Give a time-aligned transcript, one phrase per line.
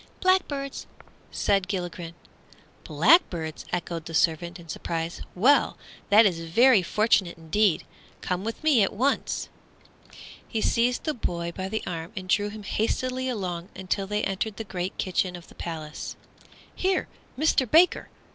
[0.19, 0.87] "Blackbirds,"
[1.29, 2.15] replied Gilligren.
[2.83, 5.77] "Blackbirds!" echoed the servant, in surprise, "well,
[6.09, 7.83] that is very fortunate indeed.
[8.19, 9.47] Come with me at once!"
[10.47, 14.57] He seized the boy by the arm and drew him hastily along until they entered
[14.57, 16.15] the great kitchen of the palace.
[16.73, 17.07] "Here,
[17.37, 18.09] Mister Baker!"